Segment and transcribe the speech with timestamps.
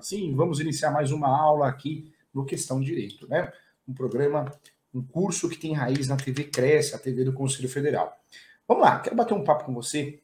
[0.00, 3.52] Assim, vamos iniciar mais uma aula aqui no Questão Direito, né?
[3.86, 4.50] Um programa,
[4.94, 8.18] um curso que tem raiz na TV Cresce, a TV do Conselho Federal.
[8.66, 10.18] Vamos lá, quero bater um papo com você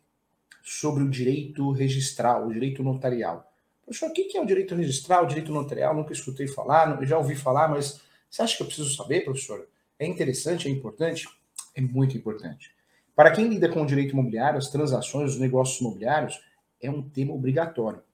[0.63, 3.53] sobre o direito registral, o direito notarial.
[3.85, 5.95] Professor, o que é o direito registral, o direito notarial?
[5.95, 9.69] Nunca escutei falar, já ouvi falar, mas você acha que eu preciso saber, professor?
[9.99, 11.29] É interessante, é importante?
[11.75, 12.75] É muito importante.
[13.15, 16.41] Para quem lida com o direito imobiliário, as transações, os negócios imobiliários,
[16.81, 18.06] é um tema obrigatório.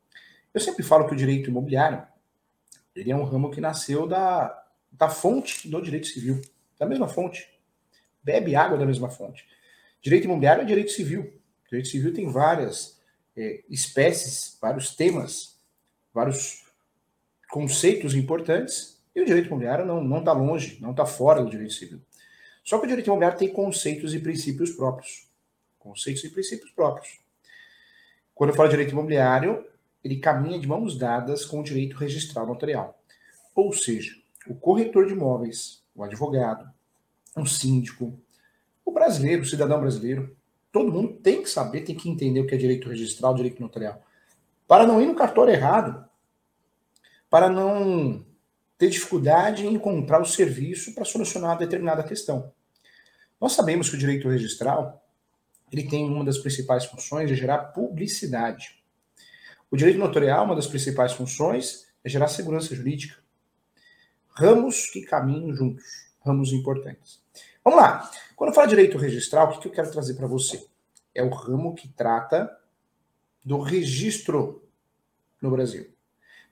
[0.53, 2.07] Eu sempre falo que o direito imobiliário
[2.95, 6.41] ele é um ramo que nasceu da, da fonte do direito civil,
[6.79, 7.49] da mesma fonte.
[8.23, 9.47] Bebe água da mesma fonte.
[10.01, 11.41] Direito imobiliário é direito civil.
[11.69, 13.01] direito civil tem várias
[13.37, 15.59] é, espécies, vários temas,
[16.13, 16.65] vários
[17.49, 22.01] conceitos importantes, e o direito imobiliário não está longe, não está fora do direito civil.
[22.65, 25.29] Só que o direito imobiliário tem conceitos e princípios próprios.
[25.79, 27.21] Conceitos e princípios próprios.
[28.35, 29.67] Quando eu falo de direito imobiliário,
[30.05, 32.99] ele caminha de mãos dadas com o direito registral notarial.
[33.55, 36.69] Ou seja, o corretor de imóveis, o advogado,
[37.37, 38.19] o síndico,
[38.85, 40.37] o brasileiro, o cidadão brasileiro,
[40.71, 44.03] todo mundo tem que saber, tem que entender o que é direito registral, direito notarial.
[44.67, 46.05] Para não ir no cartório errado,
[47.31, 48.25] para não
[48.77, 52.53] ter dificuldade em encontrar o serviço para solucionar determinada questão.
[53.41, 55.03] Nós sabemos que o direito registral
[55.71, 58.82] ele tem uma das principais funções de gerar publicidade.
[59.73, 63.17] O direito notorial, uma das principais funções, é gerar segurança jurídica.
[64.29, 67.23] Ramos que caminham juntos, ramos importantes.
[67.65, 68.11] Vamos lá.
[68.37, 70.69] Quando eu falo direito registral, o que eu quero trazer para você?
[71.15, 72.55] É o ramo que trata
[73.43, 74.63] do registro
[75.41, 75.91] no Brasil.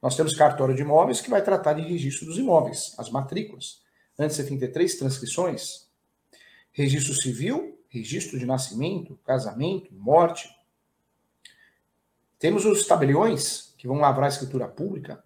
[0.01, 3.83] Nós temos cartório de imóveis que vai tratar de registro dos imóveis, as matrículas.
[4.19, 5.91] Antes 73, transcrições.
[6.73, 10.49] Registro civil, registro de nascimento, casamento, morte.
[12.41, 15.23] Temos os tabeliões, que vão lavrar a escritura pública.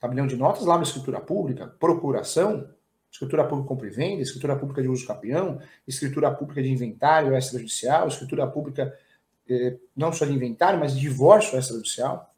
[0.00, 2.68] Tabelião de notas lavra a escritura pública, procuração,
[3.10, 8.08] escritura pública compra e venda, escritura pública de uso capião, escritura pública de inventário extrajudicial,
[8.08, 8.98] escritura pública
[9.46, 12.34] eh, não só de inventário, mas de divórcio extrajudicial.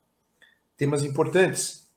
[0.77, 1.89] Temas importantes.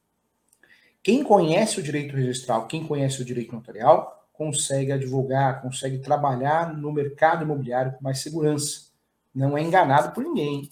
[1.02, 6.92] Quem conhece o direito registral, quem conhece o direito notarial, consegue advogar, consegue trabalhar no
[6.92, 8.92] mercado imobiliário com mais segurança.
[9.34, 10.70] Não é enganado por ninguém.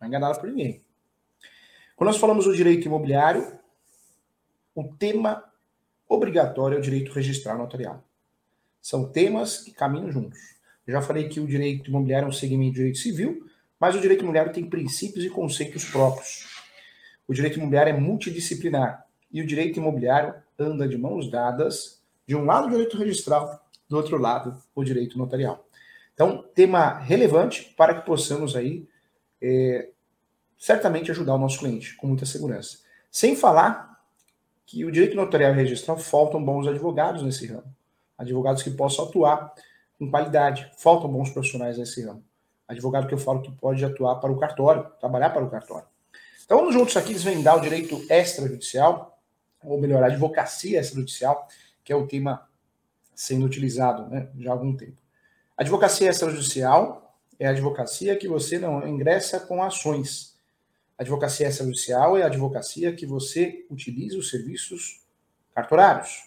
[0.00, 0.82] Não é enganado por ninguém.
[1.94, 3.58] Quando nós falamos do direito imobiliário,
[4.74, 5.44] o tema
[6.08, 8.02] obrigatório é o direito registral notarial.
[8.80, 10.38] São temas que caminham juntos.
[10.86, 13.46] Eu já falei que o direito imobiliário é um segmento de direito civil,
[13.78, 16.46] mas o direito imobiliário tem princípios e conceitos próprios.
[17.28, 22.44] O direito imobiliário é multidisciplinar e o direito imobiliário anda de mãos dadas de um
[22.44, 25.66] lado, o direito registral, do outro lado, o direito notarial.
[26.14, 28.88] Então, tema relevante para que possamos aí
[29.40, 29.90] é,
[30.58, 32.78] certamente ajudar o nosso cliente com muita segurança.
[33.10, 33.98] Sem falar
[34.66, 37.74] que o direito notarial e registral faltam bons advogados nesse ramo.
[38.16, 39.52] Advogados que possam atuar
[39.98, 40.70] com qualidade.
[40.76, 42.22] Faltam bons profissionais nesse ramo.
[42.68, 45.88] Advogado que eu falo que pode atuar para o cartório, trabalhar para o cartório.
[46.44, 49.18] Então vamos juntos aqui desvendar o direito extrajudicial,
[49.62, 51.48] ou melhor, a advocacia extrajudicial,
[51.82, 52.48] que é o tema
[53.14, 54.96] sendo utilizado né, já há algum tempo.
[55.56, 57.09] Advocacia extrajudicial
[57.40, 60.38] é a advocacia que você não ingressa com ações.
[60.98, 65.00] Advocacia extrajudicial é a advocacia que você utiliza os serviços
[65.54, 66.22] cartorários,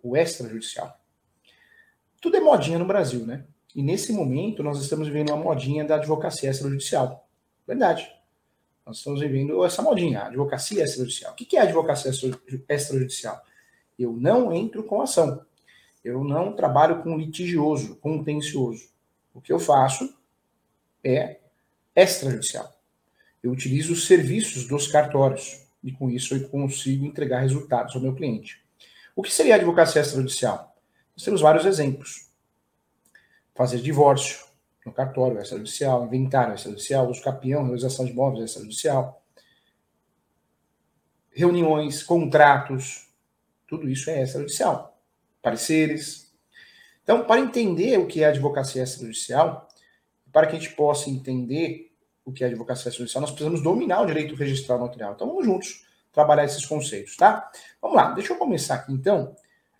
[0.00, 1.00] o extrajudicial.
[2.20, 3.44] Tudo é modinha no Brasil, né?
[3.74, 7.28] E nesse momento nós estamos vivendo uma modinha da advocacia extrajudicial.
[7.66, 8.08] Verdade.
[8.86, 11.32] Nós estamos vivendo essa modinha, a advocacia extrajudicial.
[11.32, 12.12] O que é a advocacia
[12.68, 13.42] extrajudicial?
[13.98, 15.44] Eu não entro com ação.
[16.04, 18.88] Eu não trabalho com litigioso, contencioso.
[19.34, 20.16] O que eu faço
[21.06, 21.40] é
[21.94, 22.74] extrajudicial.
[23.42, 28.14] Eu utilizo os serviços dos cartórios e com isso eu consigo entregar resultados ao meu
[28.14, 28.60] cliente.
[29.14, 30.76] O que seria a advocacia extrajudicial?
[31.16, 32.28] Nós temos vários exemplos.
[33.54, 34.44] Fazer divórcio
[34.84, 39.22] no cartório extrajudicial, inventário extrajudicial, uso capião, realização de imóveis extrajudicial,
[41.30, 43.08] reuniões, contratos,
[43.66, 45.00] tudo isso é extrajudicial.
[45.42, 46.32] Pareceres.
[47.02, 49.65] Então, para entender o que é advocacia extrajudicial,
[50.36, 51.90] para que a gente possa entender
[52.22, 55.14] o que é advocacia extrajudicial, nós precisamos dominar o direito registral notarial.
[55.14, 57.50] Então, vamos juntos trabalhar esses conceitos, tá?
[57.80, 59.34] Vamos lá, deixa eu começar aqui, então,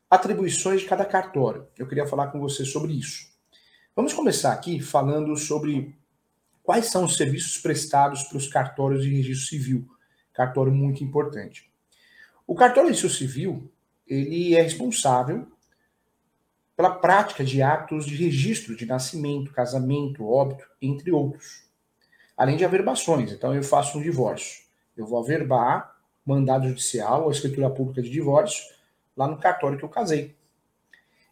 [0.08, 1.68] atribuições de cada cartório.
[1.76, 3.26] Eu queria falar com você sobre isso.
[3.94, 5.94] Vamos começar aqui falando sobre
[6.62, 9.86] quais são os serviços prestados para os cartórios de registro civil.
[10.32, 11.70] Cartório muito importante.
[12.46, 13.70] O cartório de registro civil,
[14.06, 15.46] ele é responsável
[16.76, 21.64] pela prática de atos de registro de nascimento, casamento, óbito, entre outros.
[22.36, 23.32] Além de averbações.
[23.32, 24.62] Então, eu faço um divórcio.
[24.94, 28.62] Eu vou averbar mandado judicial ou escritura pública de divórcio
[29.16, 30.36] lá no cartório que eu casei.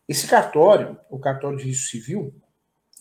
[0.09, 2.35] Esse cartório, o cartório de registro civil,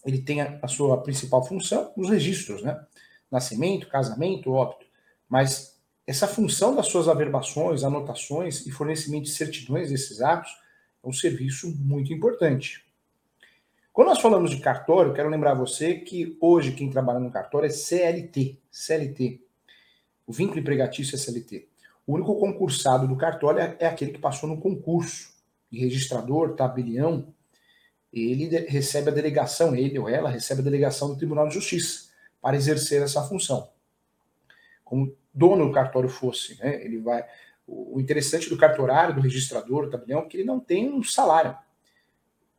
[0.05, 2.85] ele tem a, sua principal função nos registros, né?
[3.31, 4.85] Nascimento, casamento, óbito.
[5.29, 10.51] Mas essa função das suas averbações, anotações e fornecimento de certidões desses atos
[11.03, 12.85] é um serviço muito importante.
[13.91, 17.69] Quando nós falamos de cartório, quero lembrar você que hoje quem trabalha no cartório é
[17.69, 18.57] CLT.
[18.71, 19.41] CLT.
[20.25, 21.67] O vínculo empregatício é CLT.
[22.07, 25.33] O único concursado do cartório é, é aquele que passou no concurso
[25.69, 27.33] de registrador, tabelião.
[28.11, 32.09] Ele recebe a delegação, ele ou ela recebe a delegação do Tribunal de Justiça
[32.41, 33.69] para exercer essa função.
[34.83, 36.83] Como dono do cartório fosse, né?
[36.83, 37.25] Ele vai.
[37.65, 41.55] O interessante do cartorário, do registrador, do tabelião, é que ele não tem um salário.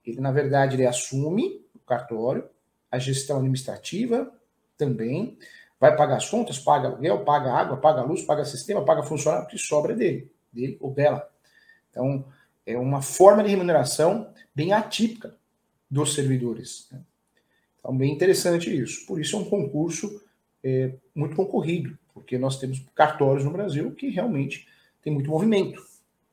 [0.04, 2.48] Ele, na verdade, ele assume o cartório,
[2.90, 4.32] a gestão administrativa
[4.78, 5.38] também,
[5.78, 9.58] vai pagar as contas, paga aluguel, paga água, paga luz, paga sistema, paga funcionário, que
[9.58, 11.28] sobra dele, dele ou dela.
[11.90, 12.24] Então,
[12.66, 15.36] é uma forma de remuneração bem atípica
[15.90, 16.88] dos servidores.
[16.90, 17.00] Né?
[17.78, 19.06] Então, bem interessante isso.
[19.06, 20.22] Por isso é um concurso
[20.62, 24.66] é, muito concorrido, porque nós temos cartórios no Brasil que realmente
[25.04, 25.80] tem muito movimento.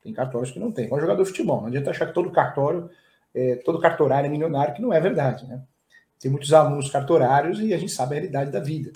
[0.02, 0.86] Tem cartórios que não tem.
[0.86, 1.60] Igual jogador de futebol.
[1.60, 2.90] Não adianta achar que todo cartório
[3.34, 5.46] é, todo cartorário é milionário, que não é verdade.
[5.46, 5.62] Né?
[6.20, 8.92] Tem muitos alunos cartorários e a gente sabe a realidade da vida.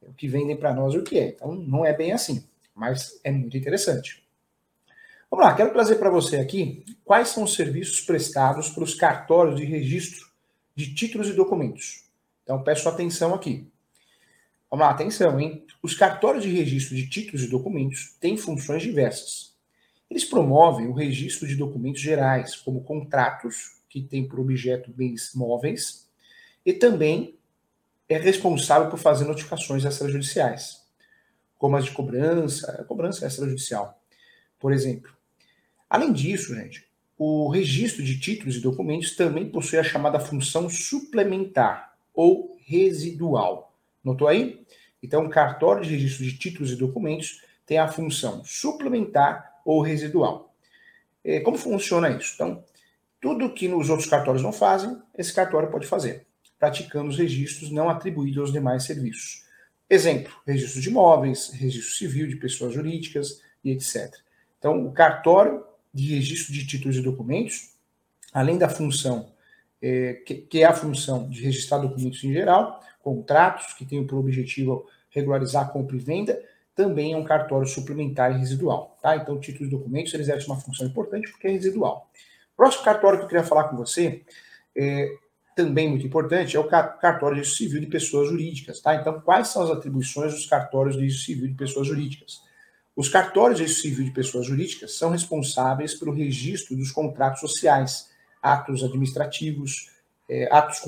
[0.00, 1.28] O que vendem para nós é o que é.
[1.28, 4.22] Então, não é bem assim, mas é muito interessante.
[5.30, 9.64] Vamos lá, quero trazer para você aqui quais são os serviços prestados pelos cartórios de
[9.64, 10.30] registro
[10.74, 12.04] de títulos e documentos.
[12.42, 13.70] Então, peço atenção aqui.
[14.72, 15.66] Vamos lá, atenção, hein?
[15.82, 19.54] Os cartórios de registro de títulos e documentos têm funções diversas.
[20.10, 26.08] Eles promovem o registro de documentos gerais, como contratos, que têm por objeto bens móveis,
[26.64, 27.36] e também
[28.08, 30.80] é responsável por fazer notificações extrajudiciais,
[31.58, 34.02] como as de cobrança, cobrança extrajudicial,
[34.58, 35.14] por exemplo.
[35.86, 36.88] Além disso, gente,
[37.18, 43.71] o registro de títulos e documentos também possui a chamada função suplementar ou residual.
[44.04, 44.64] Notou aí?
[45.02, 50.54] Então, cartório de registro de títulos e documentos tem a função suplementar ou residual.
[51.24, 52.32] É, como funciona isso?
[52.34, 52.64] Então,
[53.20, 56.26] tudo que nos outros cartórios não fazem, esse cartório pode fazer,
[56.58, 59.44] praticando os registros não atribuídos aos demais serviços.
[59.88, 64.12] Exemplo: registro de imóveis, registro civil de pessoas jurídicas e etc.
[64.58, 67.70] Então, o cartório de registro de títulos e documentos,
[68.32, 69.32] além da função,
[69.80, 74.86] é, que é a função de registrar documentos em geral, contratos que têm por objetivo
[75.10, 76.42] regularizar a compra e venda,
[76.74, 78.96] também é um cartório suplementar e residual.
[79.02, 79.16] Tá?
[79.16, 82.10] Então, títulos e documentos eles exercem uma função importante porque é residual.
[82.56, 84.22] Próximo cartório que eu queria falar com você,
[84.76, 85.08] é,
[85.54, 88.80] também muito importante, é o cartório de civil de pessoas jurídicas.
[88.80, 88.94] Tá?
[88.94, 92.40] Então, quais são as atribuições dos cartórios de civil de pessoas jurídicas?
[92.94, 98.10] Os cartórios de civil de pessoas jurídicas são responsáveis pelo registro dos contratos sociais,
[98.42, 99.91] atos administrativos,
[100.28, 100.80] é, atos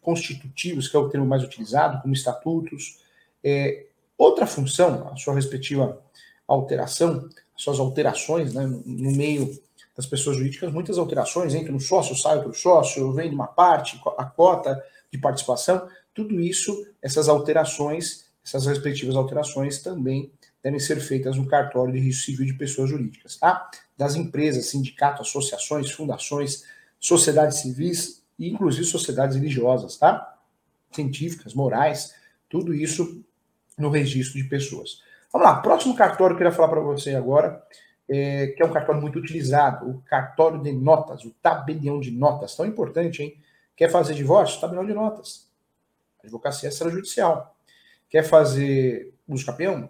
[0.00, 2.98] constitutivos, que é o termo mais utilizado, como estatutos,
[3.42, 3.86] é,
[4.20, 5.98] Outra função, a sua respectiva
[6.46, 7.26] alteração,
[7.56, 9.58] as suas alterações né, no meio
[9.96, 13.46] das pessoas jurídicas, muitas alterações, entra no sócio, sai para o sócio, vem de uma
[13.46, 14.78] parte, a cota
[15.10, 20.30] de participação, tudo isso, essas alterações, essas respectivas alterações também
[20.62, 23.70] devem ser feitas no cartório de registro civil de pessoas jurídicas, tá?
[23.96, 26.64] Das empresas, sindicatos, associações, fundações,
[27.00, 30.36] sociedades civis e inclusive sociedades religiosas, tá?
[30.90, 32.14] Científicas, morais,
[32.48, 33.22] tudo isso
[33.76, 35.02] no registro de pessoas.
[35.30, 37.62] Vamos lá, próximo cartório que eu queria falar para você agora,
[38.08, 42.56] é, que é um cartório muito utilizado, o cartório de notas, o tabelião de notas,
[42.56, 43.36] tão importante, hein?
[43.76, 44.60] Quer fazer divórcio?
[44.60, 45.48] Tabelião de notas.
[46.24, 47.54] Advocacia extrajudicial.
[48.08, 49.88] Quer fazer uso capião?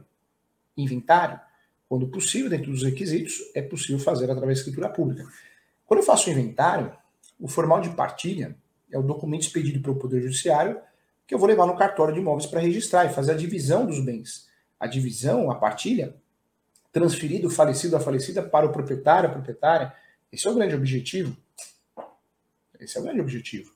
[0.77, 1.41] Inventário?
[1.89, 5.25] Quando possível, dentro dos requisitos, é possível fazer através da escritura pública.
[5.87, 6.93] Quando eu faço inventário,
[7.41, 8.57] o formal de partilha
[8.93, 10.81] é o documento expedido pelo Poder Judiciário
[11.27, 14.01] que eu vou levar no cartório de imóveis para registrar e fazer a divisão dos
[14.01, 14.49] bens.
[14.81, 16.17] A divisão, a partilha,
[16.93, 19.95] transferir do falecido à falecida para o proprietário, a proprietária.
[20.33, 21.37] Esse é o grande objetivo.
[22.81, 23.73] Esse é o grande objetivo.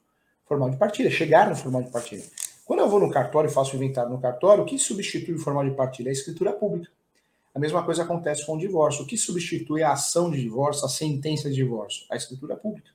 [0.46, 2.24] Formal de partilha, chegar no formal de partilha.
[2.64, 5.38] Quando eu vou no cartório e faço o inventário no cartório, o que substitui o
[5.38, 6.08] formal de partilha?
[6.08, 6.90] É a escritura pública.
[7.54, 9.04] A mesma coisa acontece com o divórcio.
[9.04, 12.04] O que substitui a ação de divórcio, a sentença de divórcio?
[12.10, 12.90] A escritura pública.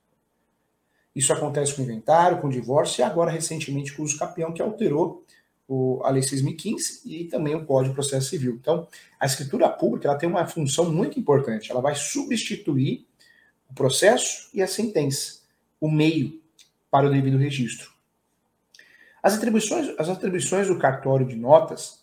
[1.20, 4.54] Isso acontece com o inventário, com o divórcio e agora recentemente com o uso capião,
[4.54, 5.22] que alterou
[5.68, 8.54] o, a Lei 6.015 e também o Código de Processo Civil.
[8.54, 11.70] Então, a escritura pública ela tem uma função muito importante.
[11.70, 13.06] Ela vai substituir
[13.68, 15.40] o processo e a sentença,
[15.78, 16.40] o meio
[16.90, 17.90] para o devido registro.
[19.22, 22.00] As atribuições, as atribuições do cartório de notas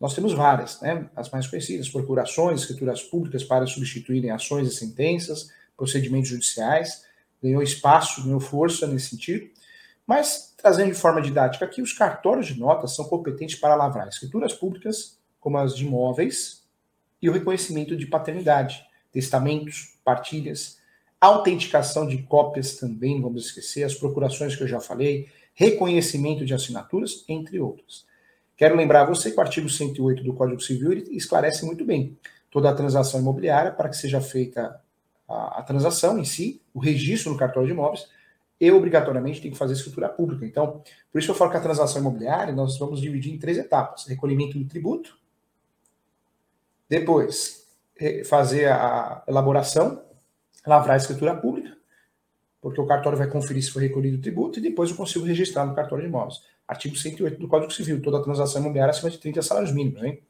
[0.00, 1.08] Nós temos várias, né?
[1.14, 7.07] As mais conhecidas, procurações, escrituras públicas para substituírem ações e sentenças, procedimentos judiciais,
[7.42, 9.48] ganhou espaço, ganhou força nesse sentido.
[10.06, 14.52] Mas, trazendo de forma didática aqui, os cartórios de notas são competentes para lavrar escrituras
[14.52, 16.66] públicas, como as de imóveis,
[17.20, 20.78] e o reconhecimento de paternidade, testamentos, partilhas,
[21.20, 26.54] autenticação de cópias também, não vamos esquecer, as procurações que eu já falei, reconhecimento de
[26.54, 28.06] assinaturas, entre outras.
[28.56, 32.16] Quero lembrar você que o artigo 108 do Código Civil esclarece muito bem
[32.50, 34.80] toda a transação imobiliária para que seja feita
[35.28, 38.08] a, a transação em si, o registro no cartório de imóveis,
[38.60, 40.44] e obrigatoriamente tem que fazer escritura pública.
[40.44, 40.82] Então,
[41.12, 44.58] por isso eu falo que a transação imobiliária nós vamos dividir em três etapas: recolhimento
[44.58, 45.16] do tributo,
[46.88, 47.68] depois
[48.26, 50.02] fazer a elaboração,
[50.66, 51.76] lavrar a escritura pública,
[52.60, 55.64] porque o cartório vai conferir se foi recolhido o tributo, e depois eu consigo registrar
[55.66, 56.42] no cartório de imóveis.
[56.66, 60.02] Artigo 108 do Código Civil, toda transação imobiliária acima de 30 salários mínimos.
[60.02, 60.22] Hein?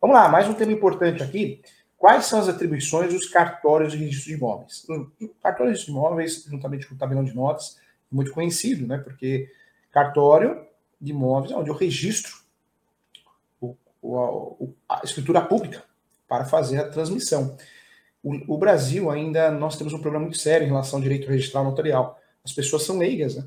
[0.00, 1.62] Vamos lá, mais um tema importante aqui.
[1.98, 4.86] Quais são as atribuições dos cartórios de registro de imóveis?
[4.88, 7.76] O cartório de registro de imóveis, juntamente com o tabelão de notas,
[8.10, 8.98] é muito conhecido, né?
[8.98, 9.50] Porque
[9.90, 10.64] cartório
[11.00, 12.38] de imóveis é onde eu registro
[14.88, 15.82] a escritura pública
[16.28, 17.56] para fazer a transmissão.
[18.22, 21.64] O, o, Brasil ainda, nós temos um problema muito sério em relação ao direito registral
[21.64, 22.20] notarial.
[22.44, 23.44] As pessoas são leigas, né?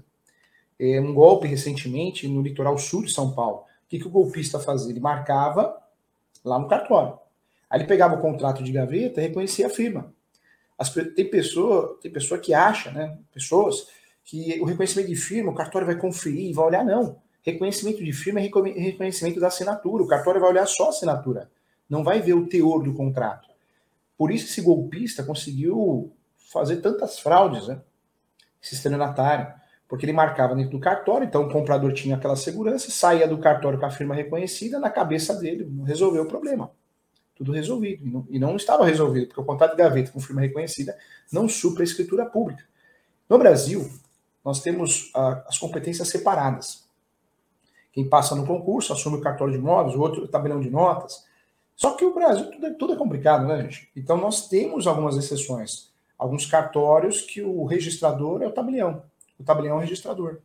[0.77, 3.59] É um golpe recentemente no litoral sul de São Paulo.
[3.59, 4.91] O que, que o golpista fazia?
[4.91, 5.77] Ele marcava
[6.43, 7.20] lá no cartório.
[7.71, 10.13] Aí ele pegava o contrato de gaveta e reconhecia a firma.
[10.77, 13.17] As, tem, pessoa, tem pessoa que acha, né?
[13.33, 13.87] Pessoas
[14.25, 17.21] que o reconhecimento de firma, o cartório vai conferir e vai olhar, não.
[17.41, 20.03] Reconhecimento de firma é reconhecimento da assinatura.
[20.03, 21.49] O cartório vai olhar só a assinatura.
[21.89, 23.47] Não vai ver o teor do contrato.
[24.17, 26.11] Por isso esse golpista conseguiu
[26.51, 27.79] fazer tantas fraudes, né?
[28.61, 29.47] Esse estelionatário.
[29.87, 33.79] Porque ele marcava dentro do cartório, então o comprador tinha aquela segurança, saía do cartório
[33.79, 36.69] com a firma reconhecida, na cabeça dele, resolveu o problema
[37.41, 38.05] tudo resolvido.
[38.05, 40.95] E não, e não estava resolvido, porque o contrato de gaveta com firma reconhecida
[41.31, 42.63] não supra a escritura pública.
[43.27, 43.91] No Brasil,
[44.45, 45.09] nós temos
[45.47, 46.87] as competências separadas.
[47.91, 51.25] Quem passa no concurso assume o cartório de imóveis, o outro o tabelão de notas.
[51.75, 53.89] Só que o Brasil, tudo é, tudo é complicado, né, gente?
[53.95, 55.91] Então, nós temos algumas exceções.
[56.17, 59.03] Alguns cartórios que o registrador é o tabelião.
[59.39, 60.37] O tabelião é o registrador.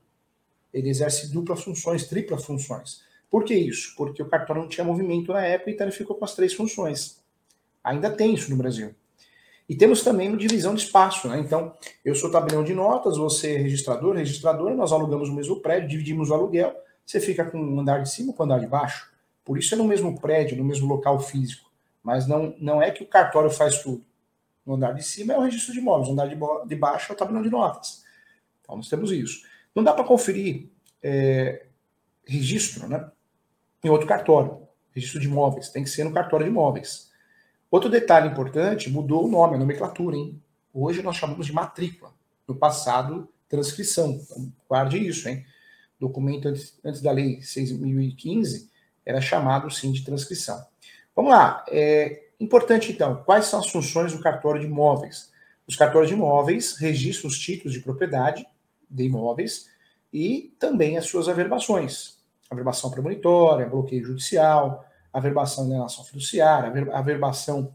[0.72, 3.02] Ele exerce duplas funções, triplas funções.
[3.36, 3.94] Por que isso?
[3.98, 7.22] Porque o cartório não tinha movimento na época, então ele ficou com as três funções.
[7.84, 8.94] Ainda tem isso no Brasil.
[9.68, 11.38] E temos também uma divisão de espaço, né?
[11.38, 15.86] Então, eu sou tabelião de notas, você é registrador, registradora, nós alugamos o mesmo prédio,
[15.86, 16.74] dividimos o aluguel,
[17.04, 19.12] você fica com o andar de cima com o andar de baixo.
[19.44, 21.70] Por isso é no mesmo prédio, no mesmo local físico.
[22.02, 24.02] Mas não, não é que o cartório faz tudo.
[24.64, 27.14] No andar de cima é o registro de imóveis, no andar de, de baixo é
[27.14, 28.02] o tabelião de notas.
[28.62, 29.42] Então, nós temos isso.
[29.74, 30.70] Não dá para conferir
[31.02, 31.66] é,
[32.26, 33.10] registro, né?
[33.86, 34.66] Em outro cartório.
[34.90, 37.10] Registro de imóveis, tem que ser no cartório de imóveis.
[37.70, 40.42] Outro detalhe importante, mudou o nome, a nomenclatura, hein?
[40.72, 42.12] Hoje nós chamamos de matrícula.
[42.48, 44.12] No passado, transcrição.
[44.12, 45.44] Então, guarde isso, hein?
[46.00, 48.68] Documento antes, antes da lei 6.015
[49.04, 50.64] era chamado, sim, de transcrição.
[51.14, 51.64] Vamos lá.
[51.68, 55.30] É importante, então, quais são as funções do cartório de imóveis?
[55.66, 58.46] Os cartórios de imóveis registram os títulos de propriedade
[58.90, 59.68] de imóveis
[60.12, 62.15] e também as suas averbações
[62.50, 67.74] averbação premonitória, bloqueio judicial, averbação de alienação fiduciária, averbação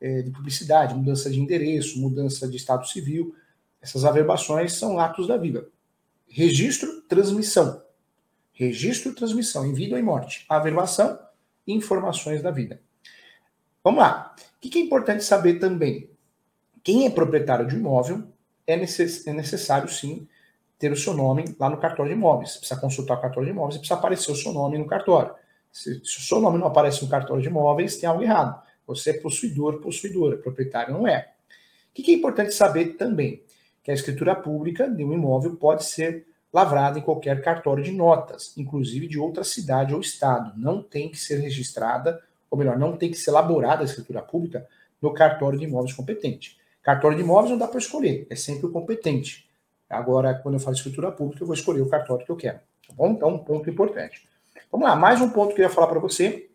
[0.00, 3.34] é, de publicidade, mudança de endereço, mudança de estado civil.
[3.80, 5.66] Essas averbações são atos da vida.
[6.28, 7.82] Registro, transmissão.
[8.52, 10.44] Registro, transmissão, em vida ou em morte.
[10.48, 11.18] Averbação,
[11.66, 12.80] informações da vida.
[13.82, 14.34] Vamos lá.
[14.56, 16.10] O que é importante saber também?
[16.84, 18.24] Quem é proprietário de imóvel
[18.66, 20.28] é, é necessário, sim,
[20.82, 22.56] ter o seu nome lá no cartório de imóveis.
[22.56, 25.32] Precisa consultar o cartório de imóveis e precisa aparecer o seu nome no cartório.
[25.70, 28.60] Se, se, o seu nome não aparece no cartório de imóveis, tem algo errado.
[28.84, 31.30] Você é possuidor, possuidora, proprietário não é.
[31.88, 33.44] O que é importante saber também?
[33.84, 38.52] Que a escritura pública de um imóvel pode ser lavrada em qualquer cartório de notas,
[38.56, 40.52] inclusive de outra cidade ou estado.
[40.56, 42.20] Não tem que ser registrada,
[42.50, 44.66] ou melhor, não tem que ser elaborada a escritura pública
[45.00, 46.58] no cartório de imóveis competente.
[46.82, 49.48] Cartório de imóveis não dá para escolher, é sempre o competente.
[49.92, 52.58] Agora, quando eu falo escritura pública, eu vou escolher o cartório que eu quero.
[52.88, 53.10] Tá bom?
[53.10, 54.26] Então, um ponto importante.
[54.70, 56.48] Vamos lá, mais um ponto que eu ia falar para você.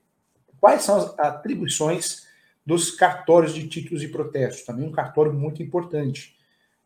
[0.60, 2.26] Quais são as atribuições
[2.66, 4.66] dos cartórios de títulos e protestos?
[4.66, 6.36] Também um cartório muito importante.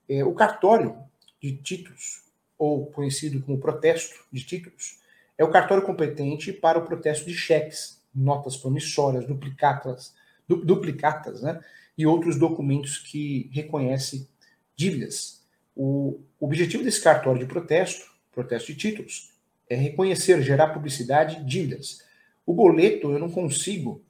[0.10, 0.98] É, o cartório
[1.42, 2.26] de títulos,
[2.58, 5.00] ou conhecido como protesto de títulos,
[5.38, 10.14] é o cartório competente para o protesto de cheques, notas promissórias, duplicatas,
[10.48, 11.62] duplicatas né,
[11.98, 14.28] e outros documentos que reconhecem
[14.76, 15.41] dívidas
[15.76, 19.32] o objetivo desse cartório de protesto, protesto de títulos,
[19.70, 22.04] é reconhecer, gerar publicidade dívidas.
[22.46, 24.04] O boleto eu não consigo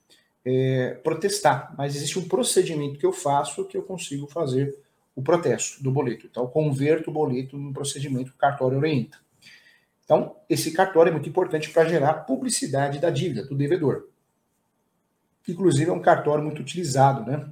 [0.43, 4.75] é, protestar, mas existe um procedimento que eu faço que eu consigo fazer
[5.15, 6.27] o protesto do boleto.
[6.27, 9.17] Então, eu converto o boleto num procedimento que o cartório orienta.
[10.03, 14.07] Então, esse cartório é muito importante para gerar publicidade da dívida, do devedor.
[15.47, 17.47] Inclusive, é um cartório muito utilizado né,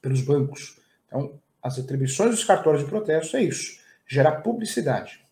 [0.00, 0.78] pelos bancos.
[1.06, 5.24] Então, as atribuições dos cartórios de protesto é isso, gerar publicidade.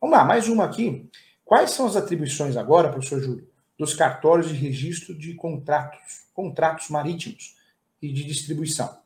[0.00, 1.08] Vamos lá, mais uma aqui.
[1.44, 7.56] Quais são as atribuições agora, professor Júlio, dos cartórios de registro de contratos, contratos marítimos
[8.02, 8.98] e de distribuição?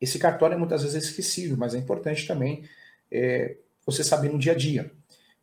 [0.00, 2.68] Esse cartório é muitas vezes esquecido, mas é importante também
[3.08, 4.90] é, você saber no dia a dia.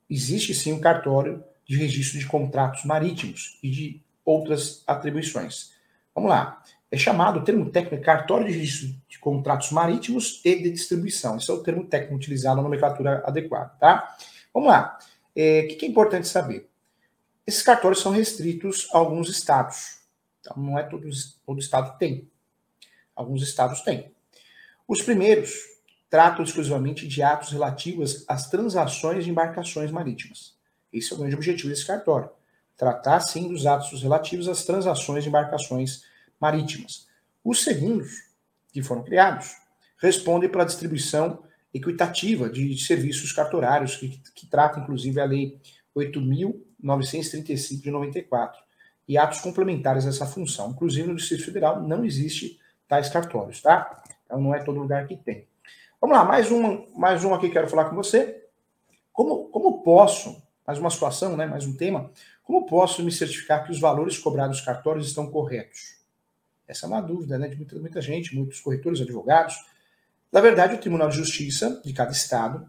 [0.10, 5.72] Existe sim um cartório de registro de contratos marítimos e de outras atribuições.
[6.14, 6.62] Vamos lá.
[6.92, 11.38] É chamado o termo técnico cartório de registro de contratos marítimos e de distribuição.
[11.38, 14.18] Esse é o termo técnico utilizado na nomenclatura adequada, tá?
[14.54, 15.00] Vamos lá.
[15.34, 16.70] É, o que é importante saber?
[17.48, 20.02] Esses cartórios são restritos a alguns estados.
[20.42, 21.08] Então, não é todo,
[21.46, 22.30] todo estado tem.
[23.16, 24.12] Alguns estados têm.
[24.88, 25.54] Os primeiros
[26.10, 30.56] tratam exclusivamente de atos relativos às transações de embarcações marítimas.
[30.92, 32.30] Esse é o grande objetivo desse cartório.
[32.76, 36.11] Tratar, sim, dos atos relativos às transações de embarcações marítimas.
[37.44, 38.12] Os segundos,
[38.72, 39.56] que foram criados,
[39.98, 41.44] respondem pela distribuição
[41.74, 45.60] equitativa de serviços cartorários, que, que trata, inclusive, a Lei
[45.96, 48.62] 8.935 de 94,
[49.08, 50.72] e atos complementares dessa função.
[50.72, 54.02] Inclusive, no Distrito Federal não existe tais cartórios, tá?
[54.26, 55.48] Então, não é todo lugar que tem.
[56.00, 58.44] Vamos lá, mais uma, mais uma aqui que quero falar com você.
[59.14, 62.10] Como, como posso, mais uma situação, né, mais um tema,
[62.44, 66.01] como posso me certificar que os valores cobrados cartórios estão corretos?
[66.72, 69.56] Essa é uma dúvida né, de muita, muita gente, muitos corretores, advogados.
[70.32, 72.66] Na verdade, o Tribunal de Justiça de cada estado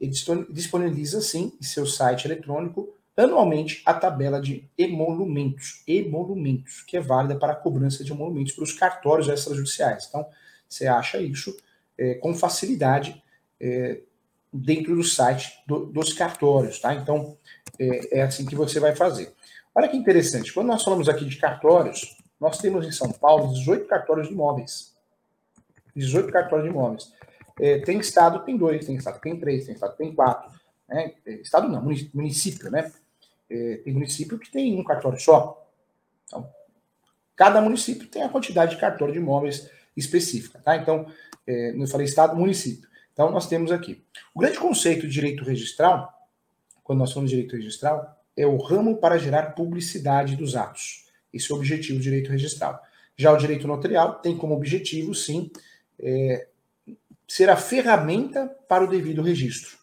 [0.00, 0.10] ele
[0.50, 7.36] disponibiliza, sim, em seu site eletrônico, anualmente a tabela de emolumentos, emolumentos, que é válida
[7.36, 10.06] para a cobrança de emolumentos para os cartórios extrajudiciais.
[10.08, 10.26] Então,
[10.68, 11.56] você acha isso
[11.96, 13.22] é, com facilidade
[13.60, 14.00] é,
[14.52, 16.92] dentro do site do, dos cartórios, tá?
[16.92, 17.38] Então,
[17.78, 19.32] é, é, assim que você vai fazer.
[19.72, 23.86] Olha que interessante, quando nós falamos aqui de cartórios, nós temos em São Paulo 18
[23.86, 24.94] cartórios de imóveis.
[25.94, 27.12] 18 cartórios de imóveis.
[27.60, 30.14] É, tem estado que tem dois, tem estado que tem três, tem estado que tem
[30.14, 30.50] quatro.
[30.88, 31.14] Né?
[31.24, 32.92] É, estado não, município, né?
[33.48, 35.64] É, tem município que tem um cartório só.
[36.26, 36.48] Então,
[37.36, 40.76] cada município tem a quantidade de cartório de imóveis específica, tá?
[40.76, 41.06] Então,
[41.46, 42.88] é, eu falei estado, município.
[43.12, 44.04] Então, nós temos aqui.
[44.34, 46.12] O grande conceito de direito registral,
[46.82, 51.03] quando nós falamos de direito registral, é o ramo para gerar publicidade dos atos.
[51.34, 52.80] Esse é o objetivo do direito registral.
[53.16, 55.50] Já o direito notarial tem como objetivo, sim,
[55.98, 56.46] é,
[57.26, 59.76] ser a ferramenta para o devido registro.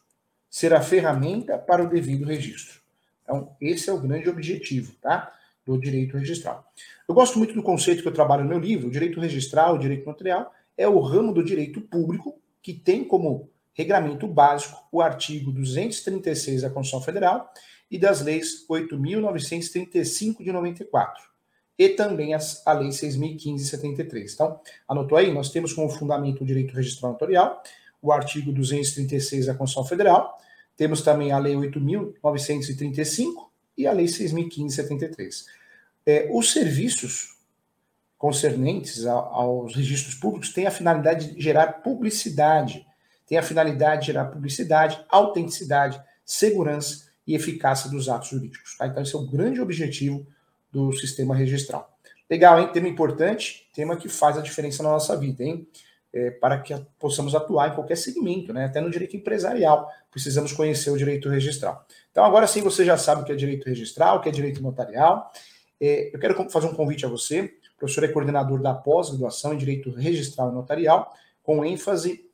[0.50, 2.80] Ser a ferramenta para o devido registro.
[3.24, 5.34] Então, esse é o grande objetivo, tá?
[5.66, 6.72] Do direito registral.
[7.08, 9.80] Eu gosto muito do conceito que eu trabalho no meu livro, o direito registral, o
[9.80, 15.52] direito notarial, é o ramo do direito público que tem como regramento básico o artigo
[15.52, 17.52] 236 da Constituição Federal
[17.90, 21.31] e das leis 8.935 de 94
[21.82, 24.34] e também as, a lei 6.015 de 73.
[24.34, 25.34] Então, anotou aí?
[25.34, 27.63] Nós temos como fundamento o direito registral notarial,
[28.00, 30.38] o artigo 236 da Constituição Federal,
[30.78, 35.46] temos também a lei 8.935 e a lei 6.015 de 73.
[36.06, 37.36] É, os serviços
[38.15, 42.86] concernentes aos registros públicos têm a finalidade de gerar publicidade,
[43.26, 48.78] tem a finalidade de gerar publicidade, autenticidade, segurança e eficácia dos atos jurídicos.
[48.78, 48.86] Tá?
[48.86, 50.28] Então, esse é o grande objetivo
[50.72, 51.98] do sistema registral.
[52.30, 52.70] Legal, hein?
[52.72, 55.68] Tema importante, tema que faz a diferença na nossa vida, hein?
[56.14, 58.66] É, para que possamos atuar em qualquer segmento, né?
[58.66, 61.86] até no direito empresarial, precisamos conhecer o direito registral.
[62.12, 64.62] Então, agora sim você já sabe o que é direito registral, o que é direito
[64.62, 65.32] notarial.
[65.80, 67.50] É, eu quero fazer um convite a você
[67.82, 72.30] o professor é coordenador da pós-graduação em Direito Registral e Notarial, com ênfase